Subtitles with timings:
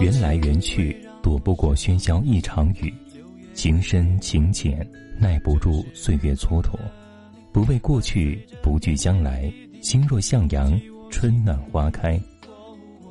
[0.00, 2.92] 缘来缘去，躲不过喧嚣一场雨。
[3.54, 6.78] 情深情浅，耐不住岁月蹉跎。
[7.52, 12.20] 不畏过去，不惧将来，心若向阳，春暖花开。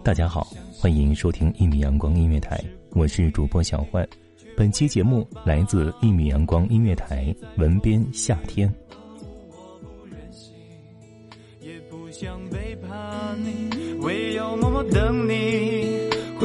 [0.03, 0.47] 大家好，
[0.79, 4.07] 欢迎收听一米阳光音乐台，我是主播小焕。
[4.55, 8.73] 本期节目来自一米阳光音乐台，文编夏天。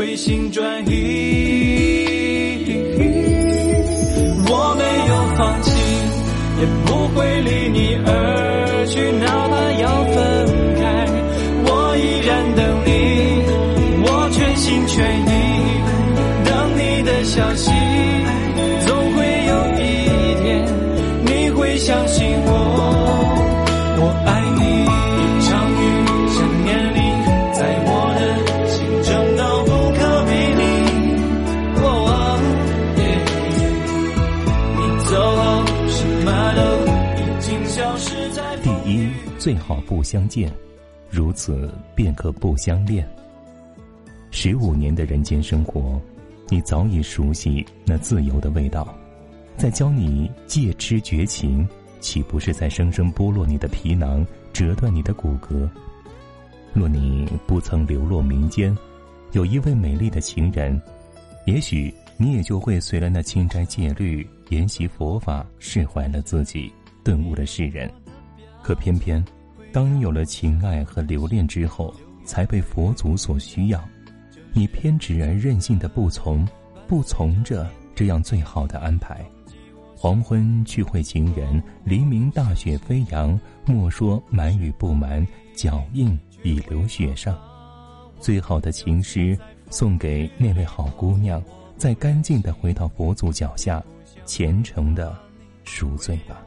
[0.02, 0.90] 回心转意。
[4.48, 5.70] 我没有放弃，
[6.58, 10.12] 也不会离你而去，哪怕要分
[10.74, 10.82] 开，
[11.66, 12.90] 我依然等你，
[14.02, 15.30] 我全心全意
[16.46, 17.70] 等你的消息，
[18.84, 19.80] 总会有一
[20.42, 20.66] 天
[21.26, 22.50] 你会相信我，
[39.42, 40.54] 最好不相见，
[41.10, 43.04] 如此便可不相恋。
[44.30, 46.00] 十五年的人间生活，
[46.48, 48.96] 你早已熟悉那自由的味道。
[49.56, 55.68] 再教你戒痴绝情，岂不是在生生剥落你的皮囊，折断你的骨骼？
[56.72, 58.72] 若你不曾流落民间，
[59.32, 60.80] 有一位美丽的情人，
[61.46, 66.72] 也许你也就会随了那清斋戒律，研习佛法，释怀了自己，
[67.02, 67.92] 顿悟了世人。
[68.62, 69.22] 可偏偏，
[69.72, 71.92] 当你有了情爱和留恋之后，
[72.24, 73.82] 才被佛祖所需要，
[74.52, 76.46] 你偏执而任性的不从，
[76.86, 79.20] 不从着这样最好的安排。
[79.96, 83.38] 黄昏去会情人，黎明大雪飞扬。
[83.64, 85.24] 莫说瞒与不瞒，
[85.54, 87.38] 脚印已留雪上。
[88.18, 89.38] 最好的情诗
[89.70, 91.40] 送给那位好姑娘，
[91.76, 93.80] 再干净的回到佛祖脚下，
[94.24, 95.16] 虔诚的
[95.64, 96.42] 赎罪吧。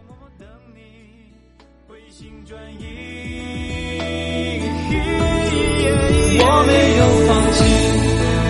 [6.37, 7.59] 我没有放弃，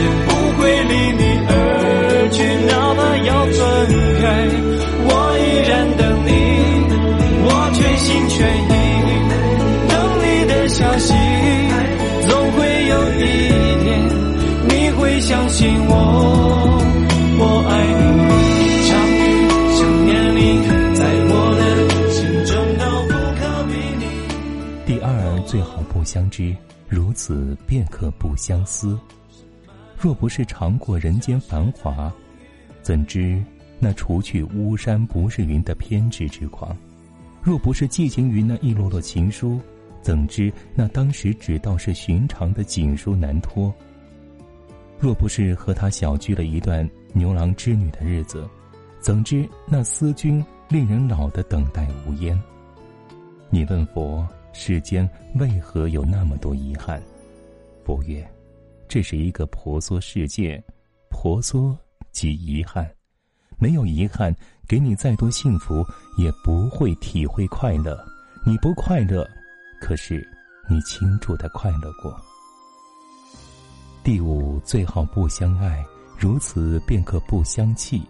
[0.01, 1.51] 也不会离你而
[2.31, 3.59] 去，哪怕要分
[4.22, 4.23] 开，
[5.07, 5.09] 我
[5.40, 6.29] 依然等你，
[7.45, 8.74] 我全心全意
[9.89, 11.13] 等你的消息，
[12.27, 12.57] 总会
[12.88, 13.24] 有一
[13.83, 13.88] 天
[14.69, 15.94] 你会相信我，
[17.38, 18.04] 我爱你。
[18.62, 19.21] 一场雨，
[19.75, 20.39] 想念你，
[20.95, 21.00] 在
[21.30, 21.62] 我的
[22.12, 24.04] 心中都不可比拟。
[24.86, 25.10] 第二，
[25.45, 26.56] 最好不相知，
[26.88, 29.00] 如此便可不相思。
[29.98, 32.12] 若不是尝过人间繁华，
[32.82, 33.44] 怎知
[33.80, 36.76] 那除去巫山不是云的偏执之狂？
[37.42, 39.60] 若不是寄情于那一摞摞情书，
[40.02, 43.74] 怎知那当时只道是寻常的锦书难托？
[45.00, 48.48] 若不是和他小聚了一段牛郎织女的日子，
[49.00, 52.40] 怎知那思君令人老的等待无烟？
[53.50, 57.02] 你问佛世间为何有那么多遗憾？
[57.84, 58.25] 佛曰：
[58.88, 60.63] 这是一个婆娑世界，
[61.10, 61.78] 婆娑
[62.13, 62.90] 即遗憾。
[63.60, 64.34] 没有遗憾，
[64.66, 65.86] 给你再多幸福，
[66.18, 68.02] 也不会体会快乐。
[68.46, 69.30] 你不快乐，
[69.81, 70.25] 可是
[70.69, 72.18] 你清楚的快乐过。
[74.06, 75.86] 第五，最好不相爱，
[76.18, 78.01] 如此便可不相弃。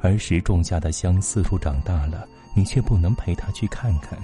[0.00, 4.18] 儿时种下的香，四处长大了，你却不能陪他去看看。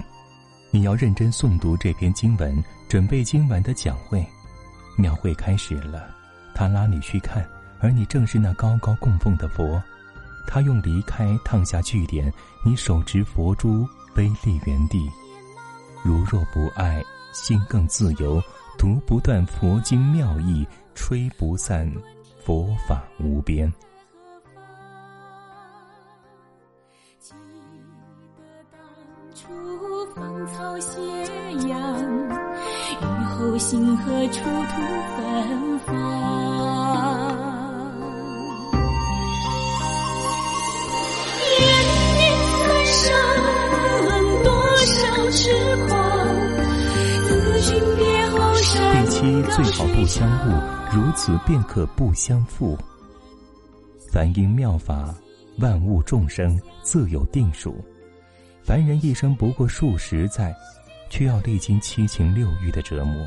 [0.77, 4.23] 你要认真诵读这篇经文，准备今晚的讲会。
[4.95, 6.07] 庙会开始了，
[6.53, 7.43] 他拉你去看，
[7.79, 9.81] 而你正是那高高供奉的佛。
[10.45, 12.31] 他用离开烫下句点，
[12.63, 15.09] 你手执佛珠，悲立原地。
[16.05, 17.03] 如若不爱，
[17.33, 18.39] 心更自由。
[18.77, 20.63] 读不断佛经妙义，
[20.93, 21.91] 吹不散
[22.45, 23.73] 佛法无边。
[29.37, 29.45] 记得当初
[30.15, 30.99] 芳草斜
[31.67, 31.77] 阳，
[33.01, 34.81] 雨后星河处土
[35.15, 35.93] 芬芳？
[41.53, 41.61] 年
[42.15, 42.19] 年
[42.63, 43.05] 三生，
[44.43, 44.49] 多
[44.87, 44.91] 少
[45.29, 45.39] 痴
[45.87, 45.89] 狂。
[47.27, 47.29] 自
[47.61, 48.01] 君别。
[48.91, 49.17] 第七，
[49.51, 50.49] 最好不相误，
[50.91, 52.75] 如此便可不相负。
[54.11, 55.13] 凡因妙法，
[55.59, 57.75] 万物众生自有定数。
[58.67, 60.53] 凡人一生不过数十载，
[61.09, 63.25] 却要历经七情六欲的折磨。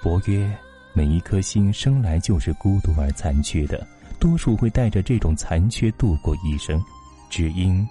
[0.00, 0.50] 佛曰：
[0.94, 3.86] 每一颗心生来就是孤独而残缺的，
[4.18, 6.82] 多数会带着这种残缺度过一生。
[7.28, 7.86] 只因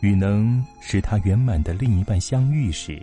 [0.00, 3.00] 与能使他圆满的另一半相遇时。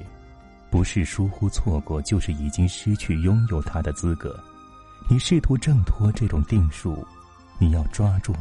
[0.69, 4.39] 不是疏忽错过，就是已经失去拥有他的资格。
[5.09, 7.03] 你试图挣脱这种定数，
[7.57, 8.31] 你要抓住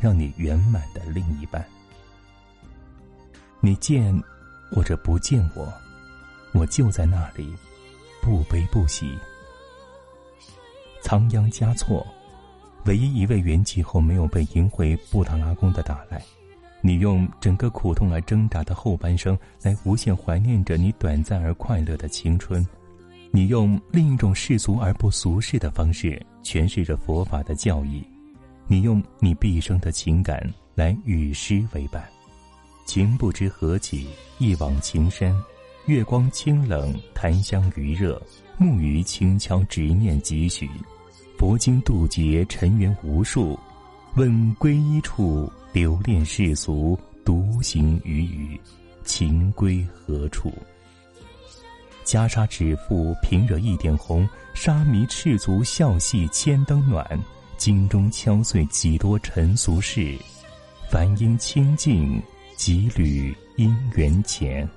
[0.00, 1.62] 让你圆满的另一半。
[3.60, 4.18] 你见
[4.70, 5.72] 或者不见我，
[6.52, 7.54] 我就在那里，
[8.22, 9.16] 不悲不喜。
[11.02, 12.06] 仓央嘉措，
[12.84, 16.22] 唯一一位圆寂后没有被迎回布达拉宫的达赖。
[16.82, 22.66] 你用整个苦痛而挣扎的后半生来无限怀念着你短暂而快乐的青春，
[23.30, 28.02] 你用另一种世俗而不俗世的方式诠释着佛法的教义，
[28.66, 30.42] 你用你毕生的情感
[30.74, 32.02] 来与诗为伴，
[32.90, 34.08] 情不知何起，
[34.38, 35.32] 一往情深，
[35.86, 38.20] 月光清冷，檀香余热，
[38.58, 40.68] 木鱼轻敲执念几许，
[41.38, 43.56] 佛经渡劫尘缘无数，
[44.16, 45.48] 问归依处。
[45.72, 48.60] 留恋世俗，独行于雨，
[49.04, 50.52] 情归何处？
[52.04, 57.06] 袈裟指腹，平惹一点红；沙弥赤足，笑戏千灯暖。
[57.56, 60.18] 经中敲碎几多尘俗事，
[60.90, 62.20] 梵音清净，
[62.60, 64.68] 几缕姻缘浅。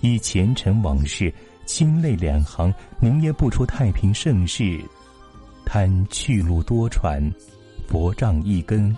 [0.00, 1.32] 忆前尘往事，
[1.66, 4.80] 清泪两行，凝噎不出太平盛世。
[5.64, 7.32] 贪去路多舛，
[7.86, 8.92] 佛杖一根。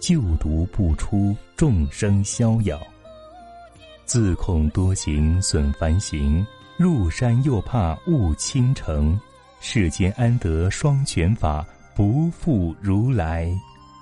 [0.00, 2.80] 就读不出众生逍遥，
[4.06, 6.44] 自恐多行损梵行，
[6.78, 9.16] 入山又怕误倾城。
[9.60, 11.64] 世间安得双全法？
[11.94, 13.48] 不负如来，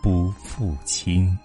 [0.02, 1.36] 不负卿。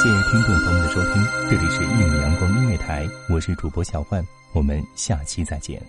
[0.00, 4.24] 谢听众朋友们的收听，这里是《一米阳光音乐台》，我是主播小焕，
[4.54, 5.82] 我们下期再见。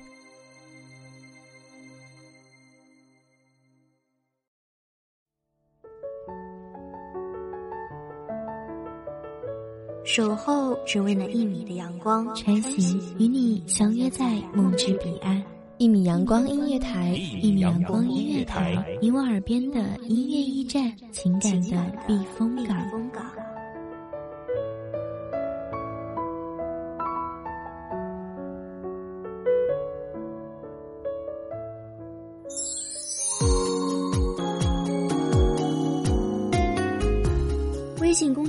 [10.03, 15.39] 守候只为那一米的阳光，晨行与你相约在梦之彼岸。
[15.77, 22.75] 一米阳光音乐台，一米阳光音乐台，你我耳边的音乐驿站，情感的避风港。